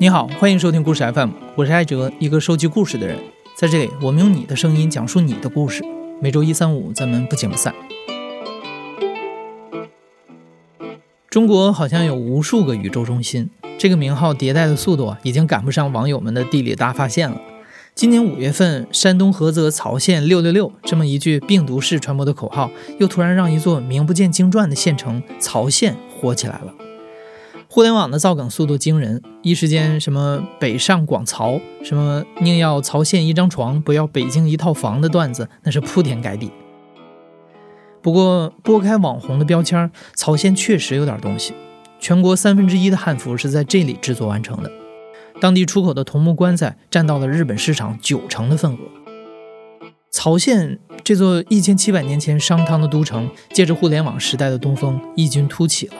[0.00, 3.18] 你好，欢迎收听故事 FM，我是艾哲，一个收集故事的人。
[3.56, 5.84] 在这里，我们用你的声音讲述你的故事。
[6.22, 7.74] 每周一、三、五，咱们不见不散。
[11.28, 17.40] 中国好像有无数个宇宙中心，这个名号迭代的速度啊，已经赶不上网友们的地理大发现了。
[17.96, 26.72] 今年五月份，山东菏泽曹县六六六这么一句病毒式传播的口号，又突然让一座名不见经传的县城曹县火起来了。
[27.70, 36.50] 互联网的造梗速度惊人，一时间什么北上广曹，什么宁要曹县一张床，不要北京一套房的段子，那是铺天盖地。
[38.00, 41.52] 不过拨开网红的标签，曹县确实有点东西。
[42.00, 44.72] 全国三分之一的汉服是在这里制作完成的，
[45.38, 48.78] 当地出口的桐木棺材占到了日本市场九成的份额。
[50.10, 55.94] 曹县这座一千七百年前商汤的都城，借着互联网时代的东风，异军突起了。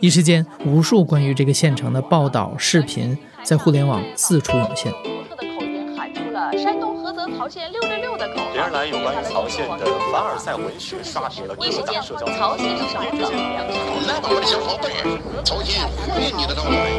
[0.00, 4.90] 一时间，无数关于这个县城的报道、视频在互联网四处涌现。
[4.90, 4.98] 独
[5.28, 8.50] 特的口音喊出了山东菏泽曹县六六六的口号。
[8.54, 12.38] 连日来，有关于曹县的凡尔赛文学刷屏了各大社交媒体。
[12.38, 13.30] 曹县上榜两
[13.68, 13.76] 场。
[14.08, 14.88] 来吧，我的小宝贝，
[15.44, 16.90] 曹县欢迎你的到来。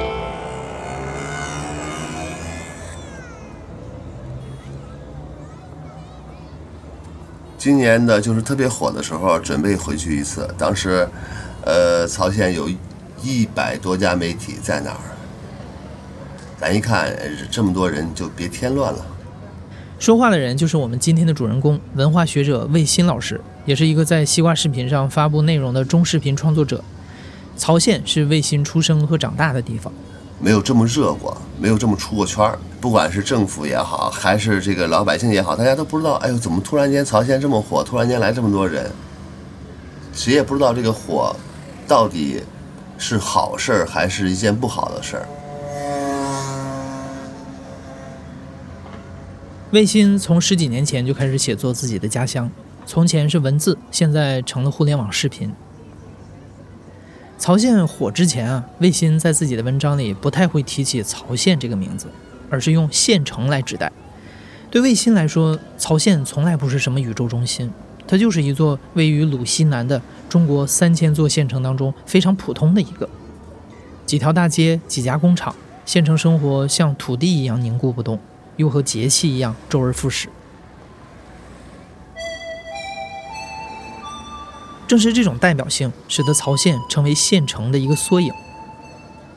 [7.57, 10.47] 今年的就是特别火的时候，准备回去一次。
[10.55, 11.09] 当时，
[11.65, 12.69] 呃，曹县有。
[13.23, 15.01] 一百多家媒体在哪儿？
[16.59, 17.15] 咱一看
[17.49, 19.05] 这么多人，就别添乱了。
[19.99, 26.83] 说话的人就是我们今天的主人公，文化学者魏新老师，也是一个在西瓜视频上发布内容的中视频创作者。
[27.55, 29.93] 曹县是魏新出生和长大的地方，
[30.39, 32.57] 没有这么热过，没有这么出过圈儿。
[32.79, 37.83] 不管是政府也好，还是这个老百姓也好，大家都不知道，哎呦，怎么突然间曹县这么火？
[37.83, 38.91] 突然间来这么多人，
[40.13, 41.35] 谁也不知道这个火
[41.87, 42.41] 到底。
[43.01, 45.25] 是好事儿还是一件不好的事儿？
[49.71, 52.49] 魏新从十几年前就开始写作自己的家乡，
[52.85, 55.51] 从前是文字，现在成了互联网视频。
[57.39, 62.05] 曹县火之前啊，魏新在自己的文章里不太会提起曹县这个名字，
[62.51, 63.91] 而是用县城来指代。
[64.69, 67.71] 对魏新来说，曹县从来不是什么宇宙中心。
[68.11, 73.09] 它就是一座位于鲁西南的中国三千座县城当中非常普通的一个，
[74.05, 75.55] 几条大街，几家工厂，
[75.85, 78.19] 县城生活像土地一样凝固不动，
[78.57, 80.27] 又和节气一样周而复始。
[84.85, 88.33] 正是这种代表性，使得曹县成为县城的一个缩影。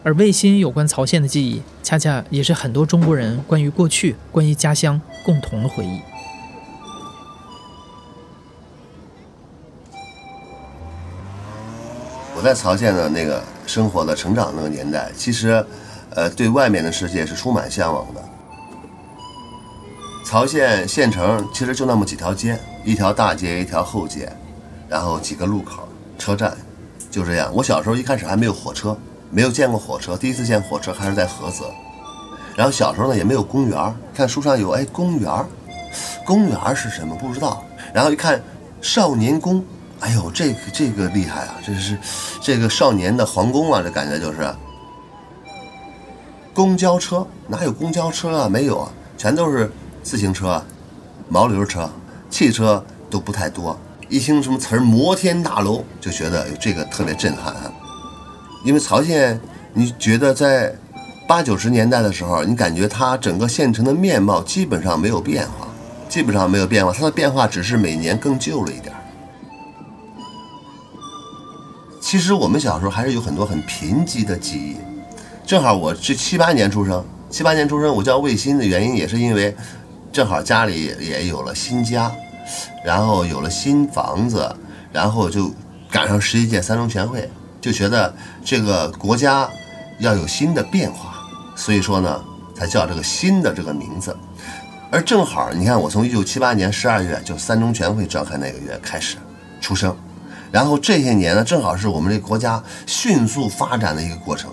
[0.02, 6.00] 而魏新有关曹县的记忆，恰恰也是很多中国人关于过去、关于家乡共同的回忆。
[12.44, 15.64] 在曹县的那个生活的成长那个年代，其实，
[16.10, 18.22] 呃，对外面的世界是充满向往的。
[20.26, 24.30] 曹县县城其实就那么几条街，一条大街，一条后街，
[24.88, 25.88] 然后几个路口、
[26.18, 26.54] 车站，
[27.10, 27.50] 就这样。
[27.54, 28.94] 我小时候一开始还没有火车，
[29.30, 31.64] 没有见过火车，第一次见火车还是在菏泽。
[32.54, 35.30] 然后小时候呢也没有公园，看书上有哎公园，
[36.26, 37.64] 公园是什么不知道。
[37.94, 38.38] 然后一看
[38.82, 39.64] 少年宫。
[40.04, 41.54] 哎呦，这个这个厉害啊！
[41.64, 41.96] 这是
[42.38, 44.54] 这个少年的皇宫啊，这感觉就是。
[46.52, 48.46] 公交车哪有公交车啊？
[48.46, 49.72] 没有啊，全都是
[50.02, 50.62] 自行车、
[51.30, 51.90] 毛驴车、
[52.28, 53.78] 汽车都不太多。
[54.10, 57.72] 一听什么词儿“摩天大楼”，就觉得这个特别震撼啊。
[58.62, 59.40] 因为曹县，
[59.72, 60.74] 你觉得在
[61.26, 65.66] 八九十年代的时候，你感觉它整个县城的面貌基本上没有变化，
[66.10, 68.93] 基本上没有变化，它的变化只是每年更旧了一点。
[72.04, 74.76] 其实我们小时候还是有很多很贫瘠的记忆。
[75.46, 79.56] 正好我是七八年出生，七八年出生，我叫魏新的原因也是因为，
[80.12, 82.12] 正好家里也有了新家，
[82.84, 84.54] 然后有了新房子，
[84.92, 85.50] 然后就
[85.90, 87.26] 赶上十一届三中全会，
[87.58, 88.14] 就觉得
[88.44, 89.48] 这个国家
[89.98, 91.14] 要有新的变化，
[91.56, 92.22] 所以说呢，
[92.54, 94.14] 才叫这个新的这个名字。
[94.90, 99.16] 而正好你看，我从一九七八年十二月就三中全会召开那个月开始
[99.58, 99.96] 出生。
[100.54, 104.52] 然后这些年呢，正好是我们这国家迅速发展的一个过程，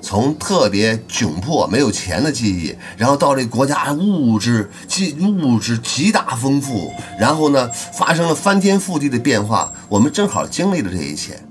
[0.00, 9.72] 从特别窘迫、没有钱的记忆，然后到这国家物质极物质极大丰富，然后呢，发生了翻天覆地的变化。
[9.88, 11.42] 我们正好经历了这一切，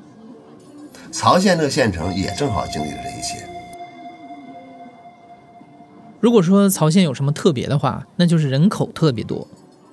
[1.12, 3.45] 曹县这个县城也正好经历了这一切。
[6.21, 9.45] 如果说曹县有什么特别的话，那就是人口特别多。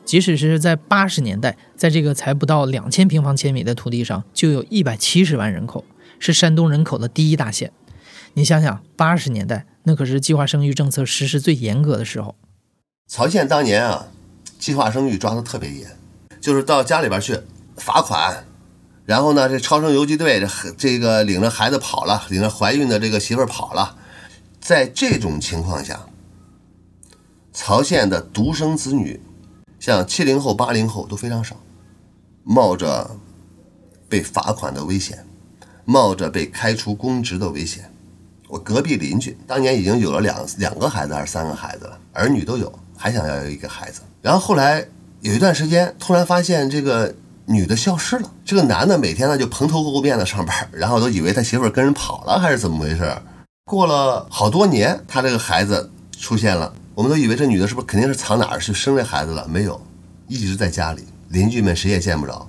[0.06, 5.84] 即使是在八十年代，在这个才不到两千平方千米的土地上，就有一百七十万人口，
[6.20, 7.72] 是山东人口的第一大县。
[8.34, 12.36] 你想想，八十年代那可是计划生育政策实施最严格的时候。
[13.08, 14.06] 曹县当年啊，
[14.58, 15.88] 计划生育抓得特别严，
[16.40, 17.40] 就是到家里边去
[17.76, 18.44] 罚款，
[19.04, 23.96] 然后呢，这超生游击队这这个领着孩子跑了，领着怀孕的这个媳妇跑了，
[24.60, 26.06] 在这种情况下，
[27.52, 29.20] 曹县的独生子女，
[29.86, 31.54] 像七零后、八零后都非常少，
[32.42, 33.08] 冒着
[34.08, 35.24] 被罚款的危险，
[35.84, 37.88] 冒着被开除公职的危险。
[38.48, 44.00] 我隔壁邻居当年已经有了两两个孩子还是三个孩子了，儿女都有，还想要有一个孩子。
[44.20, 44.84] 然后后来
[45.20, 53.16] 有一段时间，突然发现这个女的消失了，这个男的每天呢就蓬头垢面的上班，然后都以为他媳妇跟人跑了还是怎么回事。
[53.64, 55.88] 过了好多年，他这个孩子
[56.18, 59.46] 出现了，我们都以为这女的是不是肯定是藏哪儿去生这孩子了？
[59.46, 59.78] 没有，
[60.28, 62.48] 一直在家里，邻居们谁也见不着，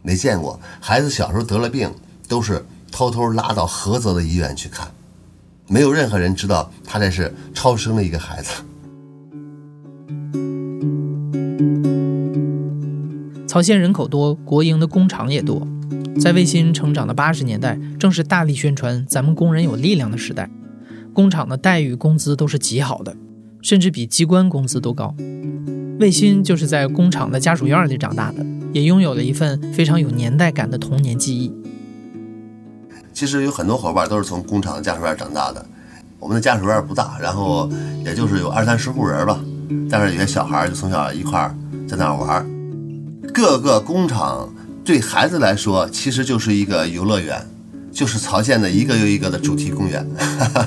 [0.00, 0.60] 没见过。
[0.80, 1.90] 孩子小时候得了病，
[2.28, 4.86] 都是偷偷拉到菏泽的医院去看。
[5.66, 8.62] 没有任何人知道他这是超生了一个孩子。
[13.48, 15.66] 曹县人口多，国营的工厂也多，
[16.20, 20.48] 在卫新成长的八十年代，正是大力宣传咱们工人有力量的时代。
[21.12, 23.16] 工厂的待遇、工资都是极好的，
[23.62, 25.14] 甚至比机关工资都高。
[25.98, 31.52] 卫新就是在工厂的家属院里长大的，也拥有了一份非常有年代感的童年记忆。
[33.12, 35.64] 其实有很多伙伴都是从工厂的家属院长大的。
[36.18, 37.70] 我们的家属院不大，然后
[38.04, 39.40] 也就是有二三十户人吧。
[39.90, 41.54] 但是有些小孩就从小一块儿
[41.88, 42.46] 在那儿玩。
[43.32, 44.52] 各个工厂
[44.84, 47.46] 对孩子来说其实就是一个游乐园，
[47.92, 50.06] 就是曹县的一个又一个的主题公园。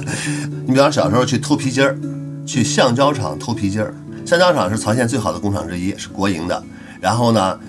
[0.66, 1.98] 你比方小时候去偷皮筋儿，
[2.46, 3.94] 去橡胶厂偷皮筋儿。
[4.26, 6.64] 橡胶厂是曹县最好的工厂之一，是国营的。
[7.02, 7.60] 然后呢？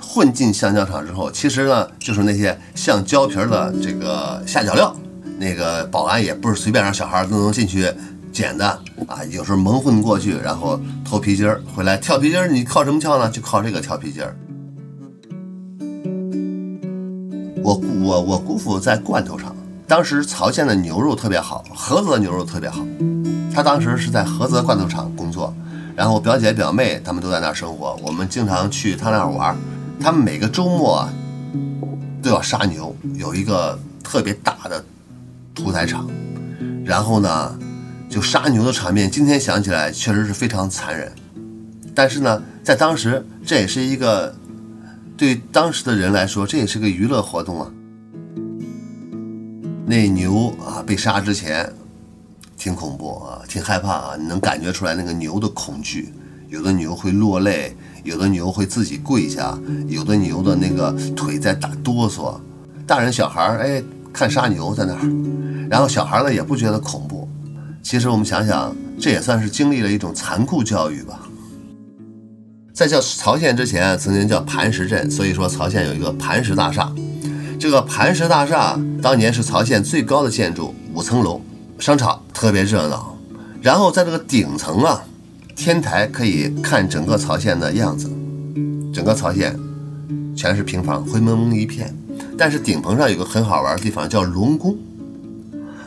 [0.00, 4.96] 混进橡胶厂之后，其实呢就是那些橡胶皮的这个下脚料，
[5.38, 7.92] 那个保安也不是随便让小孩都能进去
[8.32, 8.66] 捡的
[9.06, 13.28] 啊，有时候蒙混过去，然后偷皮筋儿回来跳皮筋儿，你靠什么跳呢？
[13.28, 14.34] 就靠这个跳皮筋儿。
[17.62, 19.54] 我我我姑父在罐头厂，
[19.86, 22.82] 当时曹县的牛肉特别好，菏泽的牛肉特别好，
[23.56, 25.50] 他当时是在菏泽罐头厂工作，
[25.96, 29.56] 然后我表姐表妹他们都在那儿生活，我们经常去他那儿玩。
[29.98, 31.12] 他们每个周末啊
[32.22, 34.84] 都要杀牛，有一个特别大的
[35.54, 36.06] 屠宰场，
[36.84, 37.58] 然后呢，
[38.10, 41.10] 就杀牛的场面，今天想起来确实是非常残忍。
[41.94, 44.34] 但是呢，在当时这也是一个
[45.16, 47.70] 对当时的人来说，这也是个娱乐活动啊。
[49.86, 51.72] 那牛啊被杀之前
[52.58, 56.12] 挺恐怖啊，挺害怕啊，你能感觉出来那个牛的恐惧，
[56.48, 57.76] 有的牛会落泪。
[58.04, 59.58] 有的牛会自己跪下，
[59.88, 62.38] 有的牛的那个腿在打哆嗦，
[62.86, 63.82] 大人小孩儿哎
[64.12, 67.28] 看杀牛在那儿，然后小孩呢也不觉得恐怖。
[67.82, 71.18] 其实我们想想，这也算是经历了一种残酷教育吧。
[72.72, 76.88] 在叫曹县之前，曾经叫磐石镇，所以说曹县有一个磐石大厦。
[77.58, 81.40] 这个磐石大厦当年是曹县最高的建筑，五层楼，
[81.80, 83.15] 商场特别热闹。
[83.66, 85.02] 然后在这个顶层啊。
[85.56, 88.10] 天台可以看整个曹县的样子，
[88.92, 89.58] 整个曹县
[90.36, 91.92] 全是平房，灰蒙蒙一片。
[92.36, 94.76] 但是顶棚上有个很好玩的地方，叫龙宫。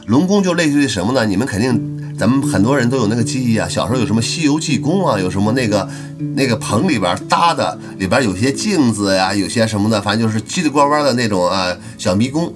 [0.08, 1.24] 龙宫就类似于什么呢？
[1.24, 3.70] 你们肯定，咱们很多人都有那个记忆啊。
[3.70, 5.88] 小时候有什么《西游记》宫啊，有什么那个
[6.36, 12.52] 那个棚里边搭的，里边有些镜子呀，有些什么的，反正就是叽里呱呱的那种啊小迷宫。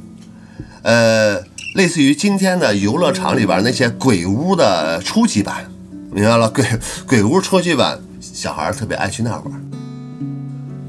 [0.82, 1.40] 呃，
[1.74, 5.66] 类似于今天的游乐场里边那些鬼屋的初级版。
[6.12, 6.64] 明白了，鬼
[7.08, 9.44] 鬼屋初级版，小孩特别爱去那玩。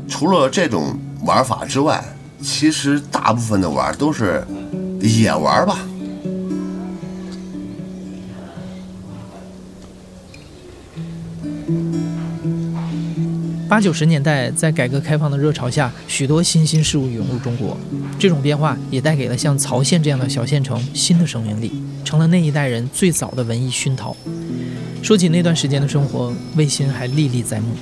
[0.06, 2.04] 除了这种玩法之外，
[2.42, 4.46] 其实大部分的玩都是
[5.00, 5.78] 野玩吧。
[13.74, 17.76] 八九十年代，在改革开放的热潮下，许多新兴事物涌入中国，
[18.20, 21.72] 这种变化也带给了像曹县这样的小县城新的生命力，
[22.04, 24.16] 成了那一代人最早的文艺熏陶。
[25.02, 27.74] 说起那段时间的生活，魏新还历历在目。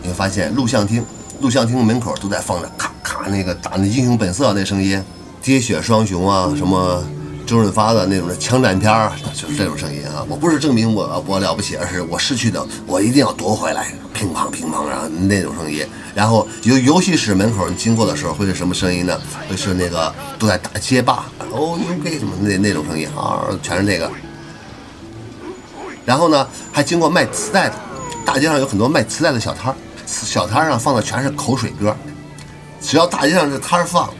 [0.00, 1.04] 你会发现录像厅，
[1.40, 2.70] 录像厅门口都在放着
[3.28, 5.02] 那个打那《英雄本色》那声音，
[5.42, 7.02] 喋血双雄啊，什么
[7.46, 10.24] 周润发的那种的枪战片儿，就是这种声音啊。
[10.28, 13.92] 我不是证明我我了不起，而是我失去的，我一定要夺回来。
[14.14, 19.20] 乒乓乒乓，然后那种声音，然后游游戏室门口经过的时候会是什么声音呢？
[19.48, 24.08] 会是那个都在打街霸，哦，牛逼什么那那种声音啊，全是那个。
[26.06, 27.74] 然后呢还经过卖磁带的，
[28.24, 29.76] 大街上有很多卖磁带的小摊儿，
[30.06, 31.94] 小摊上放的全是口水歌，
[32.84, 34.12] 只要大街上这摊儿放，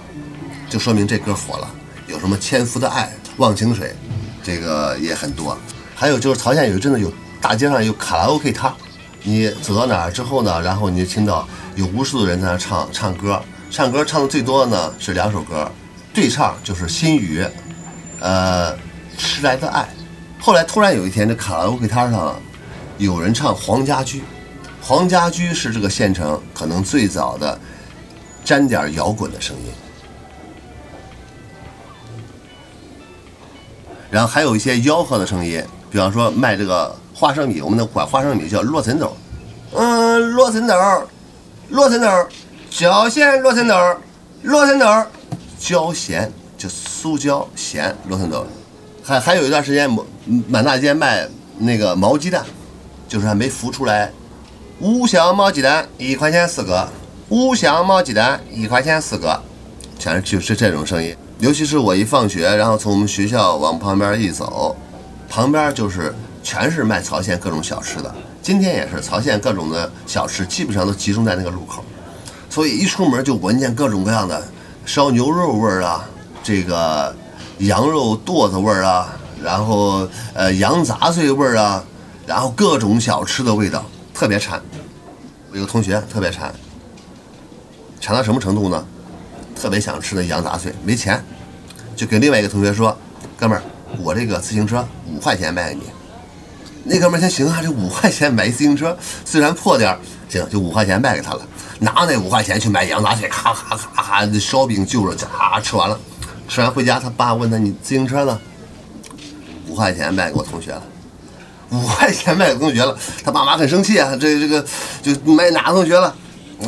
[0.70, 1.68] 就说明这歌火了。
[2.06, 3.94] 有什么千夫的爱、忘情水，
[4.42, 5.56] 这个也很多。
[5.94, 8.72] 还有就是曹县有一阵子有大街上有卡拉 OK 摊，
[9.22, 13.40] 你走到哪儿之后呢，然后你就听到有无数的人在那唱唱歌，
[13.70, 15.70] 唱歌唱的最多的呢是两首歌，
[16.14, 17.46] 对唱就是心语，
[18.18, 18.74] 呃，
[19.18, 19.86] 迟来的爱。
[20.40, 22.34] 后来突然有一天，这卡拉 OK 摊上
[22.96, 24.24] 有人唱黄家驹，
[24.80, 27.58] 黄家驹是这个县城可能最早的
[28.44, 29.72] 沾点摇滚的声音。
[34.10, 35.60] 然后还有一些吆喝的声音，
[35.90, 39.16] 比方说卖这个花生米，我们的管花生米叫洛神豆，
[39.72, 40.74] 嗯，洛神豆，
[41.70, 42.06] 洛神豆，
[42.70, 43.74] 焦咸洛神豆，
[44.42, 44.86] 洛神豆，
[45.58, 48.46] 焦咸就酥焦咸洛神豆。
[49.02, 49.90] 还还有一段时间，
[50.48, 52.44] 满大街卖那个毛鸡蛋，
[53.08, 54.12] 就是还没孵出来。
[54.80, 56.88] 五香毛鸡蛋一块钱四个，
[57.30, 59.40] 五香毛鸡蛋一块钱四个，
[59.98, 61.16] 全是就是这种声音。
[61.38, 64.76] 尤其是我一放学，然后从我们学校往旁边一走，
[65.28, 68.14] 旁边就是全是卖曹县各种小吃的。
[68.42, 71.82] 今天也是曹县各种的小吃，基本上都集中在那个路口，
[72.50, 74.46] 所以一出门就闻见各种各样的
[74.84, 76.04] 烧牛肉味儿啊，
[76.42, 77.14] 这个
[77.58, 81.82] 羊肉剁子味儿啊，然后呃羊杂碎味儿啊，
[82.26, 84.60] 然后各种小吃的味道，特别馋。
[85.50, 86.52] 我有个同学特别馋，
[88.04, 88.86] 馋到什么程度呢？
[89.58, 91.24] 特别想吃那羊杂碎，没钱，
[91.96, 92.94] 就跟另外一个同学说
[93.34, 93.62] ：“哥们儿，
[93.98, 95.84] 我这个自行车五块钱卖给你。”
[96.84, 98.94] 那哥们儿说：“行啊，这五块钱买一自行车，
[99.24, 101.40] 虽然破点儿，行，就五块钱卖给他了。
[101.78, 105.98] 拿那五块钱去买羊杂碎，咔咔咔咔，那烧饼就着，咔吃完了。
[106.46, 108.38] 吃完回家，他爸问他：“你自行车呢？”
[109.66, 110.82] 五块钱卖给我同学了。
[111.70, 112.94] 五块钱卖给同学了，
[113.24, 114.14] 他爸妈很生气啊！
[114.14, 114.62] 这这个
[115.02, 116.14] 就卖哪个同学了？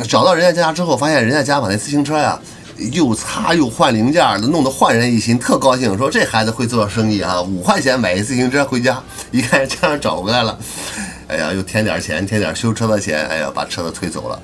[0.03, 2.39] 找到人家家之后，发现人家家把那自行车呀。
[2.91, 7.41] 又擦又换零件的，弄得焕然一新，特高兴，说这孩子会做生意啊！
[7.41, 9.01] 五块钱买一自行车回家，
[9.31, 10.55] 一看这样找回来了，
[11.27, 14.39] 哎呀，又添点钱，添点修车的钱，哎呀，把车子推走了。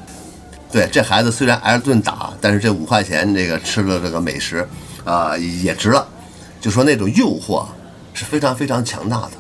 [0.72, 4.68] 对，这孩子虽然挨了顿打，但是这五块钱这个吃了这个美食
[5.04, 6.04] 啊也值了。
[6.60, 7.64] 就说那种诱惑
[8.16, 9.34] 是非常非常强大的，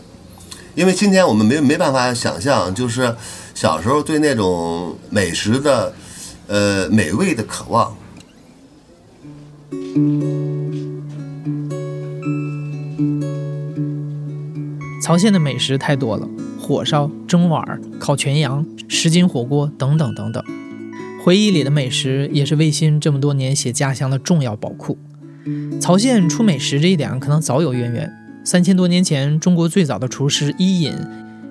[0.75, 3.15] 因为今天我们没没办法想象，就是
[3.55, 5.91] 小时候对那种美食的
[6.47, 7.95] 呃美味的渴望。
[15.01, 16.27] 曹县的美食太多了，
[16.59, 20.43] 火烧、蒸碗、烤全羊、十斤火锅等等等等。
[21.23, 24.97] 回忆里的美食也是魏新这么多年写家乡的重要宝库。
[25.81, 28.12] 曹县出美食这一点可能早有渊源。
[28.45, 30.93] 三千多年前，中国最早的厨师伊尹，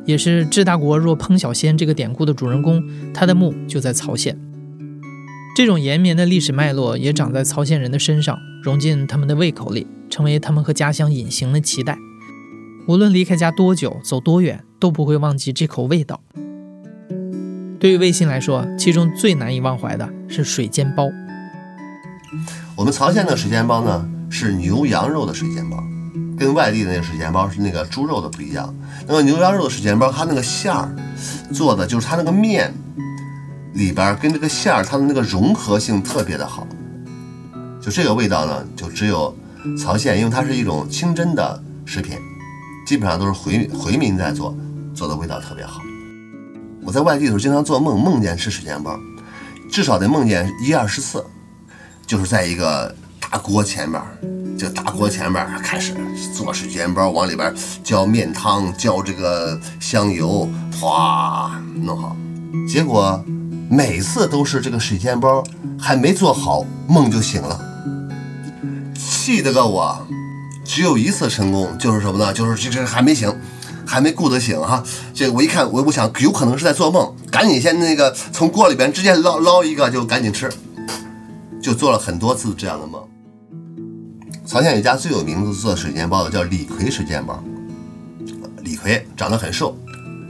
[0.07, 2.83] 也是“治大国若烹小鲜”这个典故的主人公，
[3.13, 4.39] 他的墓就在曹县。
[5.55, 11.99] 这种延绵的历史脉络也长在曹县人的身上，融进他们的胃口里，成为他们和家乡隐形的期待。
[12.87, 16.21] 无论离开家多久，走多远，都不会忘记这口味道。
[17.79, 21.11] 对于魏新来说，其中最难以忘怀的是水煎包。
[22.75, 25.85] 我们曹县的水煎包呢，是牛羊肉的水煎包，
[26.39, 28.75] 跟外地的那个水煎包是那个猪肉的不一样。
[29.07, 30.97] 那个牛羊肉的水煎包，它那个馅儿
[31.53, 32.73] 做的就是它那个面。
[33.75, 36.67] 里边跟这个馅儿，它的那个融合性特别的好，
[37.81, 39.35] 就这个味道呢，就只有
[39.79, 42.19] 曹县，因为它是一种清真的食品，
[42.87, 44.55] 基本上都是回回民在做，
[44.95, 45.81] 做的味道特别好。
[46.85, 48.99] 我在外地的时候经常做梦，梦见吃水煎包，
[49.71, 51.25] 至少得梦见一二十次，
[52.07, 52.95] 就是在一个
[53.31, 54.03] 大锅前面，
[54.59, 55.95] 就大锅前面开始
[56.35, 60.47] 做水煎包，往里边浇面汤，浇这个香油，
[60.79, 62.15] 哗弄好，
[62.69, 63.25] 结果。
[63.73, 65.43] 每次都是这个水煎包
[65.79, 67.59] 还没做好，梦就醒了，
[68.95, 70.07] 气得个我，
[70.63, 72.31] 只有一次成功，就是什么呢？
[72.35, 73.35] 就是这这还没醒，
[73.87, 74.85] 还没顾得醒哈。
[75.15, 80.53] 这我一看，我我想有可能是在做梦，赶紧先那个从锅里边直接捞捞一个就赶紧吃，
[81.63, 83.03] 就做了很多次这样的梦。
[84.45, 87.43] 曹县有家最有名的做水煎包的叫李逵水煎包，
[88.63, 89.75] 李逵长得很瘦，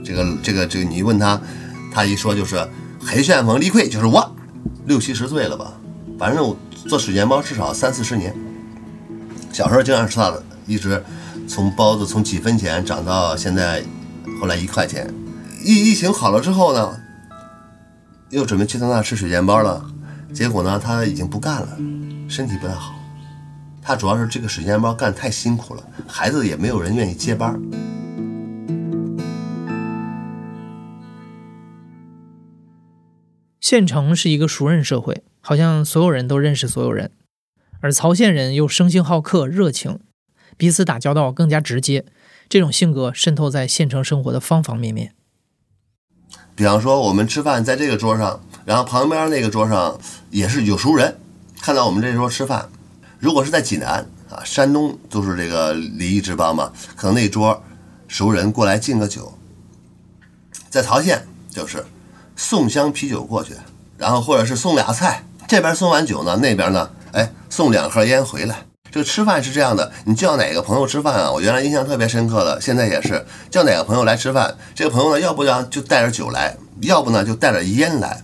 [0.05, 1.41] 这个这个这个你一问他，
[1.93, 2.65] 他一说就是。
[3.05, 4.35] 黑旋风李逵就是我，
[4.87, 5.73] 六七十岁了吧，
[6.19, 6.57] 反正我
[6.89, 8.35] 做水煎包至少三四十年。
[9.53, 11.03] 小时候经常吃他的，一直
[11.49, 13.83] 从包子从几分钱涨到现在，
[14.41, 15.13] 后来一块钱。
[15.65, 16.97] 疫疫情好了之后呢，
[18.31, 19.85] 又准备去他那吃水煎包了，
[20.33, 21.69] 结果呢他已经不干了，
[22.29, 22.95] 身体不太好。
[23.83, 27.61] 他主要是这个水煎包干太辛苦了，孩子也没有人愿意接班。
[33.73, 37.11] 县城是一个熟人社会，好像所有人都认识所有人，
[37.81, 39.99] 而曹县人又生性好客、热情，
[40.59, 42.05] 彼此打交道更加直接。
[42.51, 45.15] 这种性格渗透在县城生活的方方面面。
[46.55, 49.99] 比方说，我们吃饭在这个桌上，然后旁边那个桌上
[50.29, 51.19] 也是有熟人，
[51.63, 52.69] 看到我们这桌吃饭。
[53.21, 57.65] 如果是在济南啊，山东就是这个礼仪之邦嘛，可能那桌
[58.07, 59.33] 熟人过来敬个酒。
[60.69, 61.83] 在曹县就是
[62.43, 63.55] 送箱啤酒过去，
[63.97, 68.65] 然后或者是送俩菜，这边送完酒呢，那边呢，哎，送两盒烟回来。
[68.91, 71.31] 这个吃饭是这样的，你叫哪个朋友吃饭啊？
[71.31, 74.57] 我原来印象特别深刻的，现在也是叫哪个朋友来吃饭。
[74.75, 78.21] 这个朋友呢，要不然就带着酒来，要不呢就带着烟来。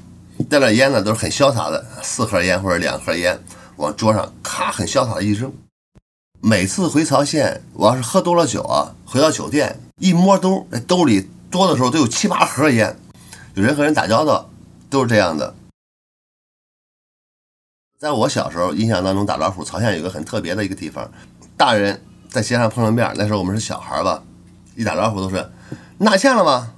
[0.51, 3.39] 带点烟呢都是很潇洒的，四盒烟或者两盒烟
[3.77, 5.53] 往桌上咔很潇洒的一扔。
[6.41, 12.99] 每次回曹县，我要是喝多了酒啊，回到酒店一摸兜，兜里多的时候都有七八盒烟。
[13.59, 14.49] 有人和人打交道
[14.89, 15.53] 都是这样的。
[17.99, 21.11] 在我小时候印象当中，打老虎，曹县有个很特别的一个地方，
[21.57, 24.23] 大人在街上碰上面，那时候我们是小孩吧，
[24.77, 25.51] 一打招呼都是
[25.99, 26.75] 拿钱了吗？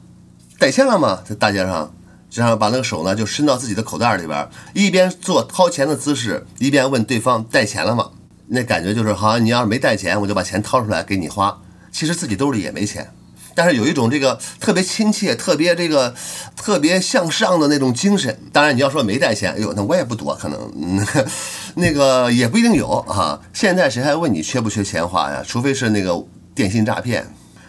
[0.58, 1.22] 带钱了吗？
[1.22, 1.94] 在大街上，
[2.30, 8.12] 就像把那个手呢就伸到自己的口袋里边，一边做掏钱的姿势，一边问对方带钱了吗？
[8.46, 11.60] 那感觉就是好像你要是没带钱，我就把钱掏出来给你花，
[11.92, 13.12] 其实自己兜里也没钱。
[13.54, 16.14] 但是有一种这个特别亲切、特别这个
[16.56, 18.38] 特别向上的那种精神。
[18.52, 21.04] 当然，你要说没带钱，哎呦，那我也不多，可能，
[21.76, 23.40] 那个也不一定有啊。
[23.52, 25.42] 现在谁还问你缺不缺钱花呀？
[25.46, 27.26] 除非是那个电信诈骗。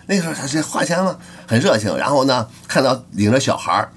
[0.08, 1.18] 那个时候他是花钱吗？
[1.48, 1.98] 很热情。
[1.98, 3.90] 然后呢，看到领着小孩儿，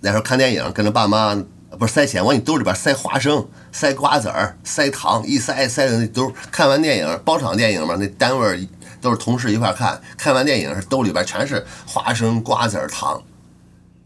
[0.00, 1.34] 那时候看电影，跟着爸妈
[1.78, 6.32] 不是塞钱，往你兜里边塞花生、塞瓜子儿、塞糖，一塞塞的那兜。
[6.50, 8.68] 看完电影，包场电影嘛，那单位。
[9.04, 13.22] 都是同事一块看，看完电影是兜里边全是花生、瓜子、糖，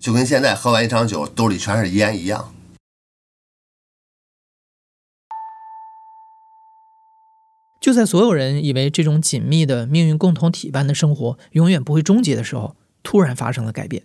[0.01, 2.53] 就跟现在喝完一场酒兜里全是烟一样。
[7.81, 14.03] 就在所有人以为这种紧密的命运共同体般的生活永远不会终结的时候，突然发生了改变。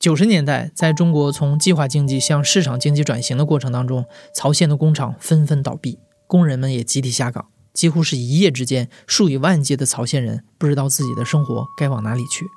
[0.00, 7.48] 九十年代，在中国从计划经济向市场经济转型的过程当中，曹县的工厂纷纷倒闭，工人们也集体下岗。
[7.76, 12.50] 几乎是一夜之间，数以万计的曹县人不知道自己的生活该往哪里去。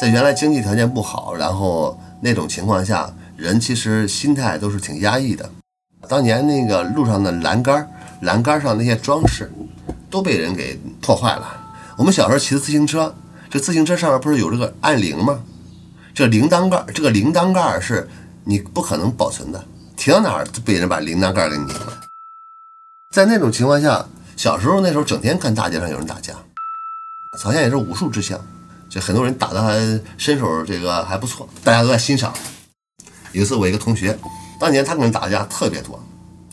[0.00, 5.50] 在原来经济条件不好，然后那种情况下，人其实心态都是挺压抑的。
[6.08, 9.50] 当年那个路上的栏杆，栏杆上那些装饰
[10.08, 11.74] 都被人给破坏了。
[11.96, 13.12] 我们小时候骑的自行车，
[13.50, 15.42] 这自行车上面不是有这个按铃吗？
[16.14, 18.08] 这铃铛盖，这个铃铛盖是
[18.44, 22.07] 你不可能保存的，停到哪儿都被人把铃铛盖给拧了。
[23.18, 26.34] 在那种情况下，小时候那时候整天看大街上有人打架，
[27.36, 28.40] 曹县也是武术之乡，
[28.88, 32.32] 就很多人打的还身手这个还不错，大家都在欣赏。
[33.32, 34.16] 有一次我一个同学，
[34.60, 36.00] 当年他跟人打架特别多，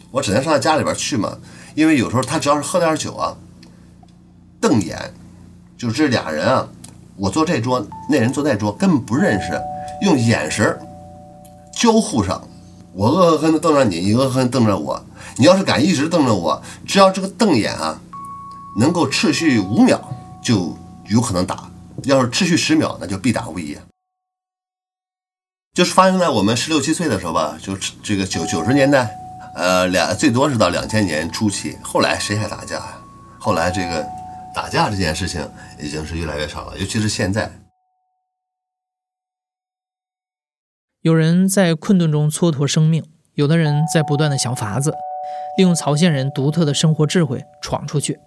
[0.10, 1.38] 我只能上他家里边去嘛，
[1.76, 3.38] 因为有时候他只要是喝点酒啊，
[4.60, 5.00] 瞪眼，
[5.78, 6.68] 就这俩人啊，
[7.16, 9.52] 我坐这桌，那人坐那桌，根本不认识，
[10.02, 10.76] 用眼神
[11.78, 12.44] 交互上，
[12.96, 15.06] 我恶狠狠地瞪着你，你恶狠狠瞪着我。
[15.36, 18.00] 你要是敢一直瞪着我，只要这个瞪眼啊，
[18.80, 20.00] 能够持续五秒，
[20.42, 20.78] 就
[21.10, 21.70] 有可能打；
[22.04, 23.78] 要是持续十秒，那就必打无疑。
[25.74, 29.14] 就是发生在我们十六七岁的时候吧，就这个九九十年代，
[29.56, 31.78] 呃，两最多是到两千年初期。
[31.82, 32.98] 后来谁还打架呀？
[33.38, 34.08] 后来这个
[34.56, 35.46] 打架这件事情
[35.82, 37.52] 已经是越来越少了，尤其是现在。
[41.06, 43.04] 有人在困顿中蹉跎生命，
[43.36, 44.92] 有的人在不断的想法子。
[45.56, 48.18] 利用曹县人独特的生活智慧闯出去。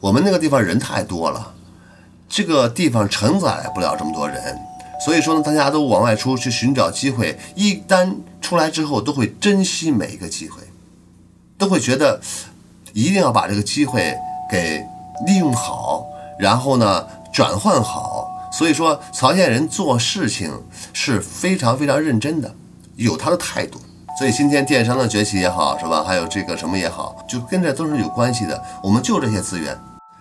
[0.00, 1.54] 我们那个地方人太多了，
[2.28, 4.58] 这个地方承载不了这么多人，
[5.02, 7.38] 所以说呢，大家都往外出去寻找机会。
[7.54, 10.64] 一旦出来之后，都会珍惜每一个机会，
[11.56, 12.20] 都会觉得
[12.92, 14.14] 一定要把这个机会
[14.50, 14.84] 给
[15.26, 16.04] 利用好，
[16.38, 18.23] 然后呢转换好。
[18.56, 20.62] 所以说，曹县人做事情
[20.92, 22.54] 是非常非常认真的，
[22.94, 23.80] 有他的态度。
[24.16, 26.04] 所以今天电商的崛起也好，是吧？
[26.04, 28.62] 还有这个什么也好，就跟这都是有关系的。
[28.80, 29.76] 我们就这些资源，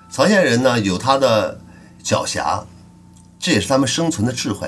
[0.10, 1.60] 曹县人呢有他的
[2.04, 2.63] 狡黠，
[3.38, 4.67] 这也是他们生存的智慧。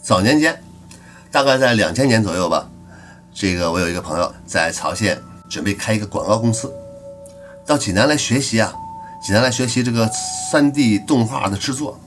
[0.00, 0.62] 早年间，
[1.32, 2.70] 大概在两千年左右吧，
[3.34, 5.20] 这个我有一个朋友在曹县
[5.50, 6.72] 准备开一个广告公司，
[7.66, 8.72] 到济南来学习啊，
[9.20, 10.08] 济南来学习这个
[10.50, 11.98] 三 D 动画的制作，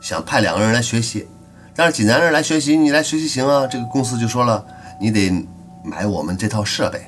[0.00, 1.28] 想派两个人来学习。
[1.74, 3.66] 但是济南人来学习，你来学习行啊？
[3.66, 4.64] 这个公司就说了，
[5.00, 5.30] 你得
[5.84, 7.00] 买我们这套设备。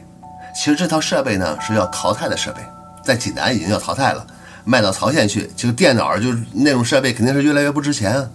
[0.55, 2.63] 其实这套设备呢是要淘汰的设备，
[3.05, 4.25] 在济南已经要淘汰了。
[4.65, 8.31] 卖到曹县去，这个电脑就是那种设备肯定是越来越不值钱啊，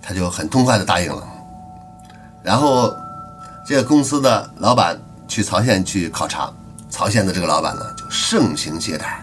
[0.00, 1.24] 他就很痛快的答应了。
[2.42, 2.92] 然后
[3.66, 6.50] 这个公司的老板去曹县去考察，
[6.96, 9.22] 曹县的这个老板呢就盛情接待，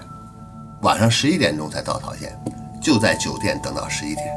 [0.84, 2.32] 晚上十一点钟才到曹县，
[2.80, 4.28] 就在酒店等到十一点，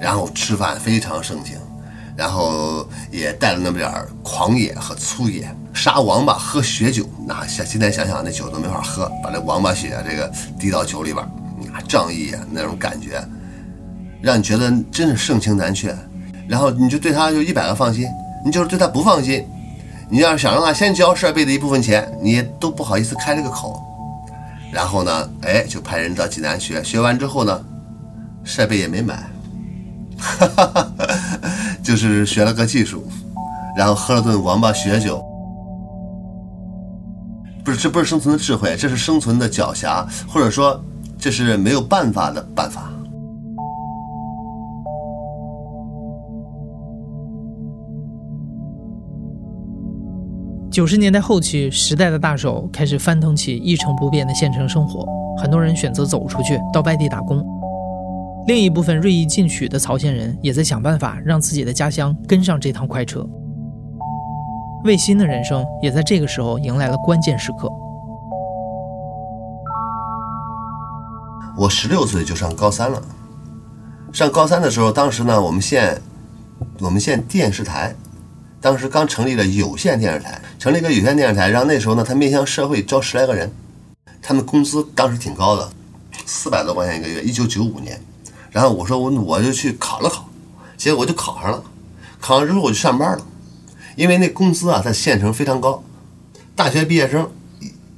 [0.00, 1.58] 然后吃饭非常盛情，
[2.16, 11.28] 然后也带了那么点儿狂野和粗野，杀王八喝血酒，那想现在想想那酒都没法喝，把这王八血啊这个滴到酒里边，
[11.74, 13.20] 那仗义啊那种感觉，
[14.22, 15.92] 让你觉得真是盛情难却。
[16.48, 18.06] 然后你就对他就一百个放心，
[18.44, 19.44] 你就是对他不放心，
[20.08, 23.82] 你要是想让他先交设备的一部分钱，你都不好意思开这个口。
[24.72, 27.64] 然后呢，哎，就派人到济南学，学完之后呢，
[28.44, 29.28] 设备也没买，
[30.18, 30.92] 哈哈哈，
[31.82, 33.06] 就是学了个技术，
[33.76, 35.24] 然后喝了顿王八血酒。
[37.64, 40.80] 不是，这不是生存的智慧，这是生存的狡黠，或者说
[41.18, 42.90] 这是没有办法的办法。
[50.76, 55.06] 九十年代后期，时代的大手开始翻腾起一成不变的县城生活，
[55.38, 57.42] 很多人选择走出去，到外地打工。
[58.46, 63.26] 另一部分锐意进取的曹县人也在想办法让自己的家乡跟上这趟快车。
[64.84, 67.72] 魏新的人生也在这个时候迎来了关键时刻。
[71.56, 73.00] 我十六岁就上高三了，
[74.12, 76.02] 上高三的时候，当时呢，我们县，
[76.80, 77.94] 我们县电视台，
[78.66, 83.48] 当时刚成立了有线电视台，成立一个有线电视台，然后那时候呢，他面向社会招十来个人，
[84.20, 85.70] 他们工资当时挺高的，
[86.26, 88.02] 四百多块钱一个月，一九九五年，
[88.50, 90.28] 然后我说我我就去考了考，
[90.76, 91.62] 结果我就考上了，
[92.18, 93.24] 考上之后我就上班了，
[93.94, 95.84] 因为那工资啊在县城非常高，
[96.56, 97.30] 大学毕业生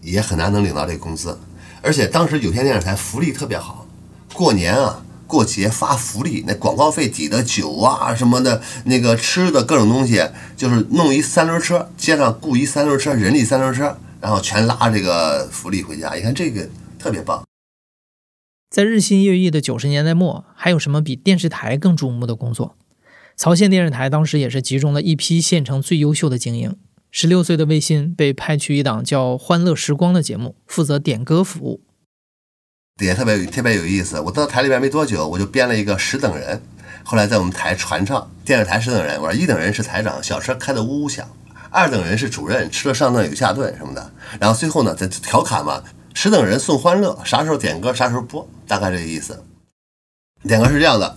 [0.03, 1.39] 也很难能领到这个工资。
[1.81, 3.87] 而且当时有线电视台福利特别好，
[4.35, 10.21] 过年啊、过节发福利，那广告费抵的酒啊什么的，那个吃的各种东西，
[10.57, 16.15] 就是弄一三轮车，街上雇一三轮车，人力三轮车，然后全拉这个福利回家。
[16.15, 17.45] 你看这个特别棒。
[18.71, 22.75] 在日新月异的九十年代末，还有什么比电视台更瞩目的工作？
[23.37, 26.75] 曹县电视台当时也是集中了一批县城最优秀的精英。
[27.11, 31.81] 十六岁的魏鑫被派去一档叫《欢乐时光》的节目，负责点歌服务。
[32.99, 34.21] 也特别特别有意思。
[34.21, 36.61] 我到台里边没多久，我就编了一个十等人，
[37.05, 38.31] 后来在我们台传唱。
[38.45, 41.25] 电视台十等人，我说一等人是台长，小车开的呜呜响；
[41.71, 44.11] 二等人是主任，吃了上顿有下顿什么的。
[44.41, 45.83] 然后最后呢，再调侃嘛，
[46.15, 49.45] 十等人送欢乐，啥时候点歌啥时候播，大概这个意思。
[50.45, 51.17] 点歌是这样的，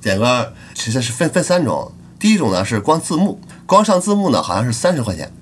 [0.00, 1.92] 点歌其实是分分三种。
[2.18, 5.32] 第一种呢是光字幕，光上字幕呢好像是三十块钱，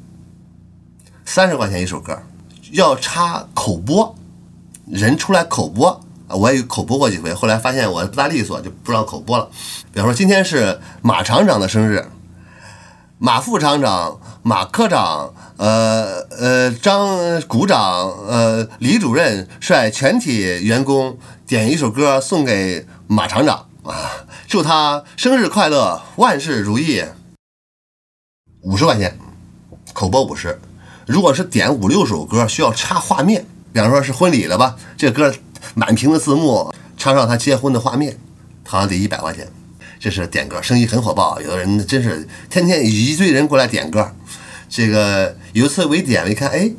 [1.25, 2.23] 三十块钱一首歌，
[2.73, 4.15] 要插口播，
[4.91, 5.89] 人出来口播
[6.29, 9.49] 啊，我也有口播过几回，后来发现我不大利索，就不让口播了。
[9.93, 12.09] 比方说今天是马厂长的生日，
[13.19, 24.27] 马副厂长、马科长、呃呃张股长、呃李主任率全体员工点一首歌送给马厂长啊。
[24.47, 27.05] 祝他生日快乐，万事如意。
[28.63, 29.19] 五十块钱，
[29.93, 30.61] 口播五十。
[31.07, 35.31] 如果是点五六首歌，需要插画面，比方说是婚礼了吧，这歌
[35.75, 38.17] 满屏的字幕，插上他结婚的画面，
[38.65, 39.47] 好像得一百块钱。
[40.01, 44.11] 这是点歌，生意很火爆，有的人真是天天一堆人过来点歌。
[44.67, 46.73] 这个有一次我一点，了一看，哎，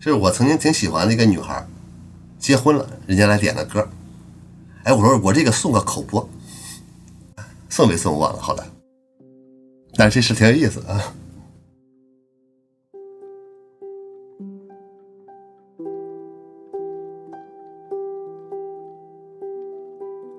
[0.00, 1.66] 这是我曾经挺喜欢的一个女孩，
[2.38, 3.86] 结婚了，人家来点的歌。
[4.84, 6.26] 哎，我说我这个送个口播。
[7.68, 8.66] 送没送我忘了，好了，
[9.96, 11.12] 但是这事挺有意思啊。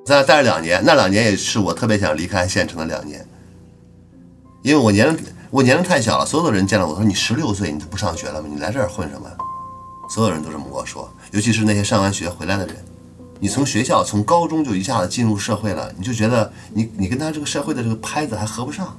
[0.07, 3.27] 在那待了两年，那两年也是我特别想离开县城的两年，
[4.61, 8.47] 因为我年龄我年龄太小了，所有的人见到我说你十六岁你都不上学了吗？
[8.49, 9.29] 你来这儿混什么？
[10.09, 12.77] 所有人都这么跟我说，尤其是那些上完学回来的人。
[13.41, 18.97] 你从学校从高中就一下子进入社会了，你就觉得你你跟他这个社会的这个拍子还合不上。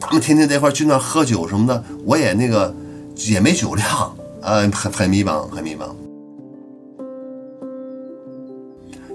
[0.00, 2.74] 咱们天天在一块去那喝酒什么的，我也那个
[3.18, 5.94] 也没酒量，呃，很很迷茫，很迷茫。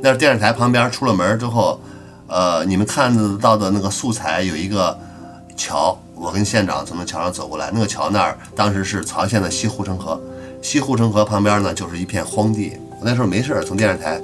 [0.02, 1.80] 那电视台旁边出了门之后，
[2.28, 4.98] 呃，你们看得到的那个素材有一个
[5.56, 10.22] 桥，我跟县长从那桥上走过来，那个桥那儿当时是曹县的西护城河，
[10.62, 12.78] 西护城河旁边呢就是一片荒地。
[13.00, 14.22] 我那时候没事，从电视台，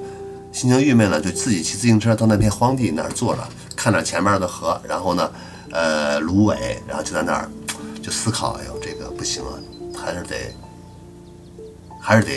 [0.52, 3.42] 心情郁闷了，就自己骑自行车到那片荒地那儿坐着，
[3.76, 5.32] 看着前面的河，然后呢，
[5.72, 7.50] 呃，芦苇，然后就在那儿
[8.02, 9.54] 就思考，哎呦，这个不行啊，
[9.96, 10.36] 还是得，
[12.00, 12.32] 还是得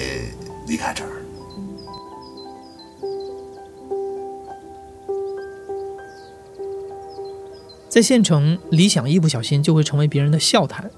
[0.66, 1.10] 离开这儿。
[7.96, 10.90] 在县城，理想一不小心就会成为别人的笑谈。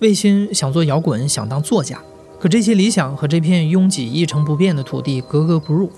[0.00, 1.98] 魏新想做摇滚，想当作家，
[2.38, 5.90] 可这些理想和这片拥挤一成不变的土地格格不入。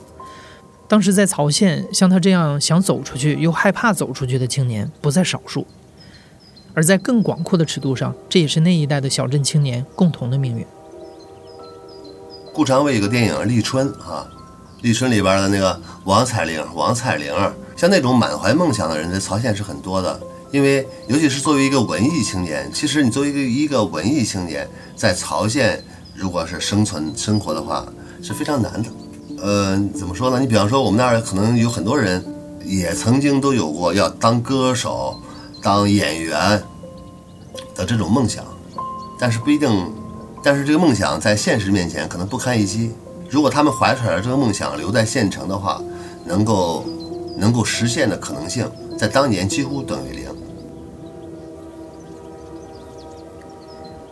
[0.87, 5.66] 当时在曹县，像他这样想走出去又害怕走出去的青年不在少数。
[6.74, 10.64] 而在更广阔的尺度上，这也是那一代的小镇青年共同的命运。
[12.52, 14.30] 顾长卫有个电影《立春》啊，
[14.85, 17.35] 《立春》里边的那个王彩玲，王彩玲，
[17.76, 20.20] 像那种满怀梦想的人，在曹县是很多的。
[20.52, 25.82] 因为尤其是作为一个文艺青年，其实你作为一个一个文艺青年，在曹县
[26.14, 27.85] 如果是生存生活的话，
[28.22, 28.88] 是非常难的。
[29.38, 30.40] 呃，怎么说呢？
[30.40, 32.24] 你比方说，我们那儿可能有很多人，
[32.64, 35.20] 也曾经都有过要当歌手、
[35.61, 36.62] 当演员
[37.74, 38.44] 的这种梦想，
[39.18, 39.92] 但是不一定，
[40.42, 42.92] 但是这个梦想在现实面前可能不堪一击。
[43.28, 45.82] 如果他们怀揣着这个梦想留在县城的话，
[46.24, 46.87] 能够
[47.37, 50.26] 能够实现的可能性，在当年几乎等于零。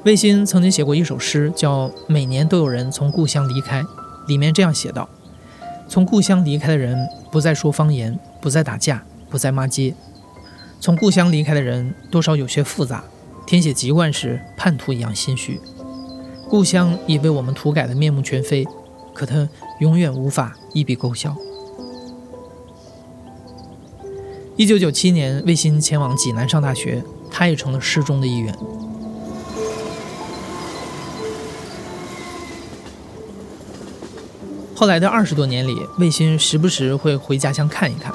[0.04, 3.82] 魏新曾经写过一首诗，叫《每年都有人从故乡离开》，
[4.28, 5.08] 里面这样写道
[5.88, 9.94] ：“从故乡离开的人，不再说方言，不再打架，不再骂街。
[10.78, 13.02] 从故乡离开的人，多少有些复杂。
[13.46, 15.58] 填写籍贯时，叛徒一样心虚。
[16.50, 18.66] 故乡已被我们涂改的面目全非，
[19.14, 19.48] 可它
[19.80, 21.34] 永远无法一笔勾销。”
[24.56, 28.54] 一九九七年，魏新前往济南上大学，他也成了诗中的一员。
[34.76, 38.12] 后来的二十多年里，卫星时不时会回家乡看一看。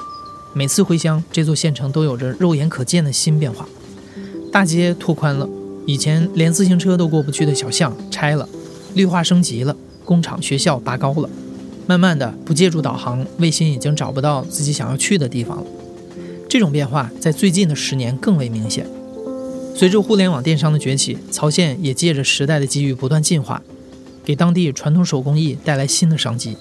[0.53, 3.65] 每次回乡，这座县城都有着肉眼可见的新变化：
[4.51, 5.47] 大街拓宽了，
[5.85, 8.47] 以前连自行车都过不去的小巷拆了，
[8.93, 11.29] 绿化升级了，工厂、学校拔高了。
[11.87, 15.63] 慢慢的，不借助导航，卫星已经找不到自己想要去的地方了。
[16.49, 18.85] 这种变化在最近的十年更为明显。
[19.73, 23.61] 随着互联网电商的崛起，曹县也借着时代的机遇不断进化。
[24.29, 26.55] 给当地传统手工艺带来新的商机。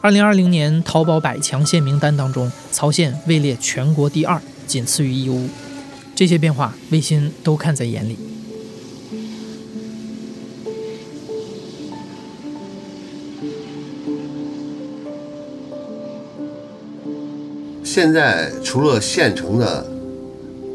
[0.00, 5.48] 二零二零年淘宝百强县名单当中，曹县位列全国第二，仅次于义乌。
[6.12, 8.18] 这些变化，魏新都看在眼里。
[17.84, 19.86] 现在除了县城的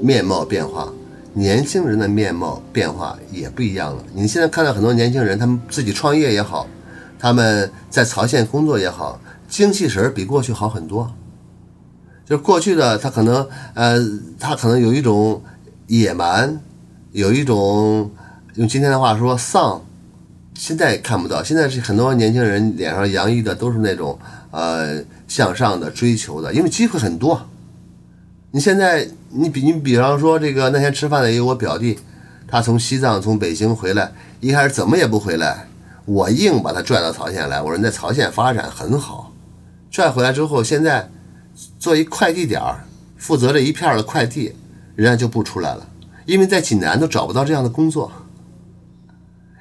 [0.02, 0.94] 面貌变化。
[1.38, 4.04] 年轻人的面貌变化也不一样了。
[4.16, 6.68] 你现在看到很多年轻人，他们自己创业也好，
[7.20, 11.14] 他们在曹县工作也好，精气神儿比过去好很多。
[12.26, 14.00] 就是过去的他可能，呃，
[14.40, 15.40] 他可能有一种
[15.86, 16.60] 野蛮，
[17.12, 18.10] 有一种
[18.56, 19.80] 用今天的话说丧，
[20.56, 21.44] 现在看不到。
[21.44, 24.18] 现在是很多年轻人脸上洋溢的都是那种
[24.50, 27.40] 呃向上的追求的，因为机会很多。
[28.58, 32.00] 你现在，你比你比方说这个那天吃饭的有我表弟，
[32.48, 35.68] 他从西藏从北京回来，一开始怎么也不回来，
[36.06, 37.62] 我硬把他拽到曹县来。
[37.62, 39.32] 我说你在曹县发展很好，
[39.92, 41.08] 拽回来之后，现在
[41.78, 42.84] 做一快递点儿，
[43.16, 44.56] 负责这一片的快递，
[44.96, 45.88] 人家就不出来了，
[46.26, 48.12] 因为在济南都找不到这样的工作，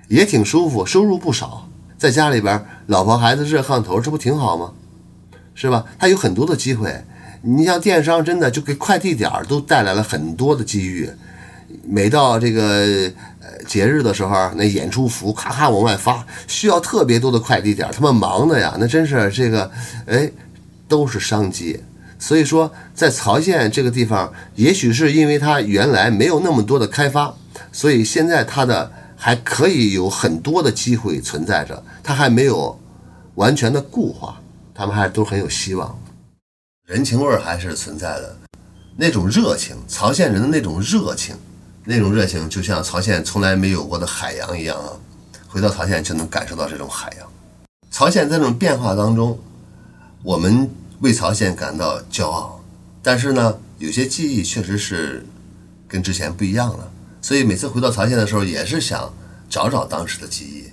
[0.09, 4.73] 也挺舒服，收入不少，在家里边老婆孩子热炕头，这不挺好吗？
[5.53, 5.85] 是吧？
[5.99, 7.05] 他有很多的机会。
[7.49, 11.09] 你像电商，真的就给快递点儿都带来了很多的机遇。
[11.85, 12.63] 每到这个
[13.41, 19.71] 呃节日的时候，那演出服咔咔往外发，需要特别多的快递点儿，他们忙的呀，那真是这个
[20.07, 20.29] 哎
[20.89, 21.81] 都是商机。
[22.19, 27.33] 所以说，在曹县这个地方，也许是因为它原来没有那么多的开发，
[27.71, 32.77] 所以现在它的还可以有很多的机会存在着，它还没有
[33.37, 34.41] 完全的固化，
[34.75, 35.97] 他们还都很有希望。
[36.87, 38.37] 人情味儿还是存在的，
[38.97, 41.35] 那种热情，曹县人的那种热情，
[41.85, 44.93] 那种热情就像曹县从来没有过的海洋一样啊！
[45.49, 47.29] 回到曹县就能感受到这种海洋。
[47.91, 49.37] 曹县在这种变化当中，
[50.23, 50.71] 我们
[51.01, 52.65] 为曹县感到骄傲，
[53.03, 55.27] 但是呢，有些记忆确实是
[55.89, 56.93] 跟之前不一样了。
[57.21, 59.13] 所以每次回到曹县的时候，也是想
[59.51, 60.71] 找找当时的记忆。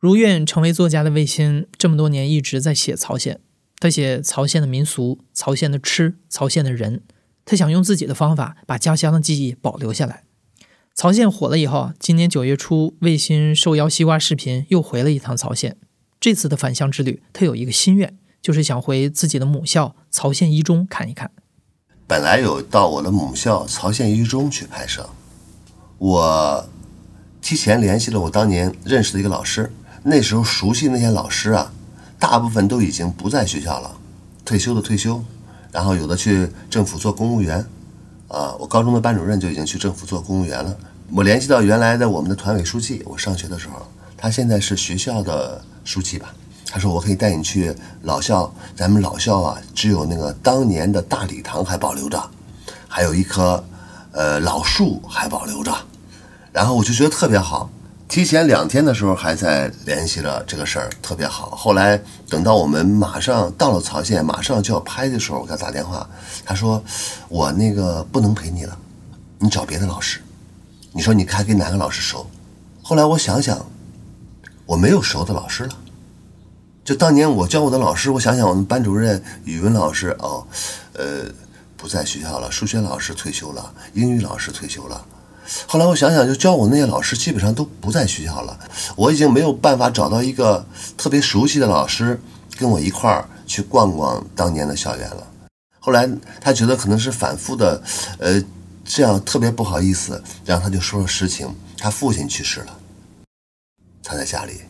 [0.00, 3.38] 如愿成为作家的魏鑫，这么多年一直在写曹县。
[3.82, 7.02] 他写曹县的民俗、曹县的吃、曹县的人，
[7.44, 10.22] 他想用自己的方法把家乡的记忆保留下来。
[10.94, 15.76] 曹县火了以后，今年九月初，魏新受邀西瓜视频又回了一趟曹县。
[16.20, 21.32] 这次的返乡之旅，他有一个心愿，就是想回自己的母校曹县一中看一看。
[22.06, 25.10] 本来有到我的母校曹县一中去拍摄，
[25.98, 26.68] 我
[27.40, 29.72] 提前联系了我当年认识的一个老师，
[30.04, 31.72] 那时候熟悉那些老师啊。
[32.22, 33.90] 大部分都已经不在学校了，
[34.44, 35.20] 退休的退休，
[35.72, 37.58] 然后有的去政府做公务员，
[38.28, 40.72] 啊，我高中的班主任就已经去政府做公务员了。
[41.12, 43.84] 我联系到原来的我们的团委书记，我上学的时候，
[44.16, 46.32] 他现在是学校的书记吧。
[46.66, 52.22] 他说我可以带你去老校，咱们老校啊，只有那个当年的大礼堂还保留着，
[52.86, 53.62] 还有一棵
[54.12, 55.74] 呃老树还保留着。
[56.52, 57.68] 然后我就觉得特别好，
[58.12, 61.48] 提前两天的时候还在联系了这个事儿，特别好。
[61.52, 61.98] 后来
[62.28, 66.06] 等到我们马上到了曹县，马上就要拍的时候，我给他打电话，
[66.44, 66.84] 他说
[67.30, 68.78] 我那个不能陪你了，
[69.38, 70.20] 你找别的老师。
[70.92, 72.30] 你说你还跟哪个老师熟？
[72.82, 73.64] 后来我想想，
[74.66, 75.74] 我没有熟的老师了。
[76.84, 80.46] 就当年我教我的老师，我想想我们班主任、语文老师哦，
[80.92, 81.24] 呃，
[81.78, 82.52] 不在学校了。
[82.52, 85.02] 数学老师退休了，英语老师退休了。
[85.66, 88.58] 后来我想想，就教我那些老师基本上都不在学校了。
[88.96, 92.20] 我已经没有办法找到一个特别熟悉的老师
[92.58, 95.26] 跟我一块儿去逛逛当年的校园了。
[95.78, 96.08] 后来
[96.40, 97.82] 他觉得可能是反复的，
[98.18, 98.42] 呃。
[98.84, 102.76] 这样特别不好意思，然后他就说了实情，他父亲去世了，
[104.02, 104.62] 他在家里，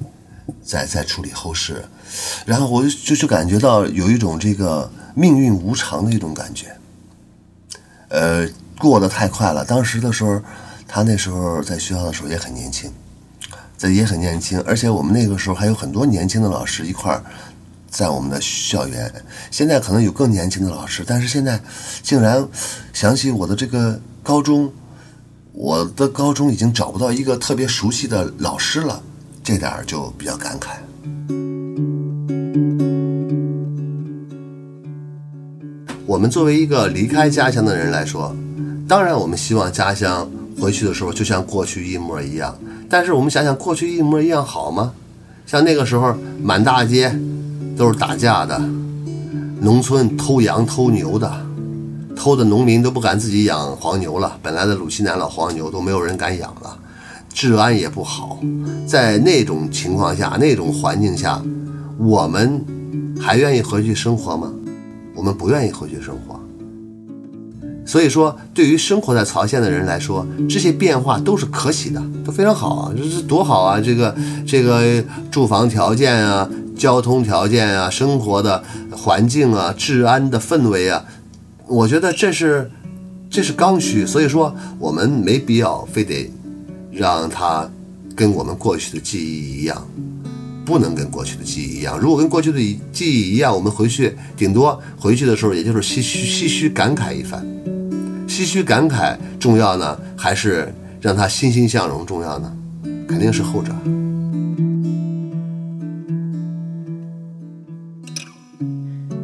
[0.63, 1.83] 在在处理后事，
[2.45, 6.77] 然后我就就感觉到有一种这个命运无常的一种感觉，
[8.11, 8.47] 呃，
[8.83, 9.65] 过得太快了。
[9.65, 10.43] 当时的时候，
[10.89, 12.91] 他那时候在学校的时候也很年轻，
[13.77, 17.23] 在也很年轻，而且我们那个时候还有很多年轻的老师一块儿。
[17.89, 19.13] 在我们的校园，
[19.51, 21.61] 现在可能有更年轻的老师，但是现在
[22.03, 22.45] 竟然
[22.93, 24.73] 想起我的这个高中，
[25.53, 29.01] 我的高中已经找不到一个特别熟悉的老师了，
[29.45, 30.71] 这点儿就比较感慨。
[36.07, 38.35] 我们作为一个离开家乡的人来说，
[38.93, 42.55] 当然我们希望家乡回去的时候就像过去一模一样，
[42.91, 44.93] 但是我们想想过去一模一样好吗？
[45.47, 47.11] 像那个时候满大街。
[47.75, 48.59] 都是打架的，
[49.63, 51.47] 农村偷羊偷牛的，
[52.15, 54.39] 偷的农民都不敢自己养黄牛了。
[54.43, 56.79] 本来的鲁西南老黄牛都没有人敢养了，
[57.33, 58.39] 治安也不好。
[58.87, 61.43] 在那种情况下，那种环境下，
[61.97, 62.63] 我们
[63.19, 64.53] 还愿意回去生活吗？
[65.15, 66.39] 我们不愿意回去生活。
[67.85, 72.93] 所以说，对于生活在曹县的人来说，这些变化都是可喜的，都非常好啊！
[72.97, 73.81] 这是多好啊！
[73.81, 74.15] 这个
[74.47, 76.49] 这个住房条件啊。
[76.75, 81.05] 交通条件啊，生活的环境啊，治安的氛围啊，
[81.69, 82.69] 我觉得这是
[83.31, 86.29] 这是刚需，所以说我们没必要非得
[86.91, 87.71] 让它
[88.17, 89.87] 跟我们过去的记忆一样，
[90.65, 91.99] 不能跟过去的记忆一样。
[91.99, 92.59] 如果跟过去的
[92.93, 97.45] 记忆一样，我们回去顶多回去的时候也就是唏嘘唏嘘感慨一番，
[98.29, 102.57] 唏嘘感慨重要呢，还是让他欣欣向荣重要呢？
[103.09, 103.73] 肯定是后者。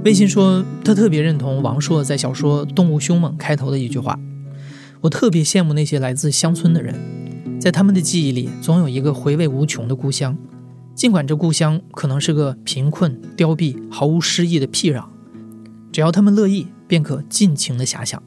[0.04, 4.18] 微信说，他特别认同王朔在小说《动物凶猛》开头的一句话
[5.02, 6.94] ：“我特别羡慕那些来自乡村的人，
[7.60, 10.34] 在他们的记忆里，总有一个回味无穷的故乡，
[10.98, 15.04] 尽管这故乡可能是个贫困、凋敝、毫无诗意的僻壤，
[15.92, 18.20] 只要他们乐意，便可尽情的遐想。”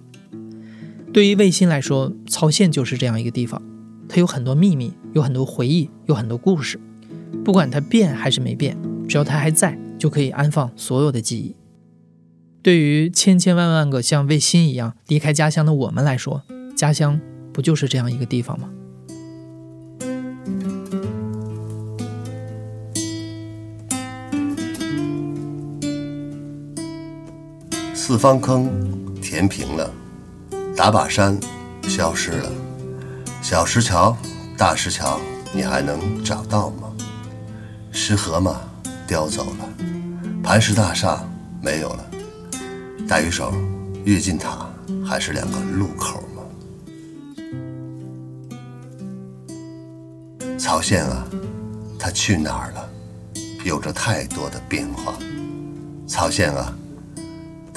[1.11, 3.61] 对于魏新来说，曹县就是这样一个地方，
[4.07, 6.79] 它有很多秘密，有很多回忆，有很多故事。
[7.43, 11.53] 不管它变还是没变，只要它还在，就可以安放所有的记忆。
[12.61, 16.41] 对于千千万万个像卫星一样离开家乡的我们来说，
[16.73, 17.19] 家乡
[17.51, 18.69] 不就是这样一个地方吗？
[28.11, 28.69] 四方坑
[29.21, 29.89] 填平了，
[30.75, 31.39] 打把山
[31.83, 32.51] 消失了，
[33.41, 34.13] 小石桥、
[34.57, 35.17] 大石桥，
[35.53, 36.91] 你还能找到吗？
[37.89, 38.59] 石河嘛，
[39.07, 39.69] 叼走了，
[40.43, 41.23] 磐石大厦
[41.61, 42.05] 没有了。
[43.07, 43.53] 大鱼手，
[44.03, 44.69] 跃进塔
[45.07, 46.43] 还是两个路口吗？
[50.59, 51.25] 曹县啊，
[51.97, 52.89] 他去哪儿了？
[53.63, 55.13] 有着太多的变化。
[56.05, 56.75] 曹县啊，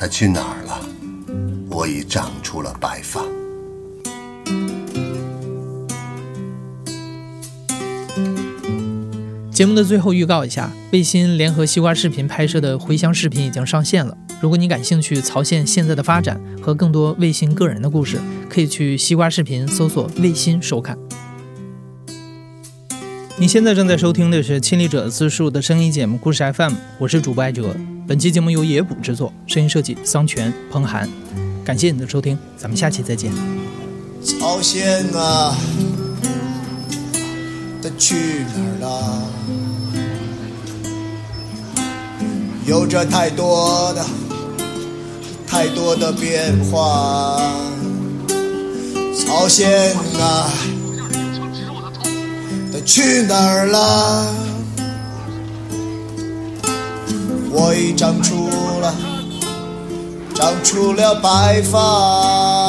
[0.05, 0.87] 他去哪儿了？
[1.71, 3.23] 我已长出了白发。
[9.51, 14.15] 节目的最后预告一下，卫星联合西瓜视频拍摄的回乡视频已经上线了。
[14.43, 18.19] 如果你感兴趣曹县现在的发展和更多卫星个人的故事，
[18.51, 20.99] 可以去西瓜视频搜索“卫星”收看。
[23.37, 27.75] 你现在正在收听的是亲历者自述的声音节目《故事 FM》，我是主播艾哲。
[28.07, 31.09] 本期节目由野捕制作，声音设计桑泉、彭涵。
[31.65, 33.33] 感谢你的收听，咱们下期再见。
[34.23, 35.57] 曹县啊，
[37.83, 38.15] 他去
[38.55, 39.29] 哪儿了？
[42.67, 44.07] 有着太多的。
[45.47, 47.41] 太多的变化，
[49.25, 50.51] 草线啊，
[52.85, 54.27] 去哪儿了？
[57.57, 58.49] 我已长出
[58.81, 58.95] 了，
[60.35, 62.64] 长出了白发。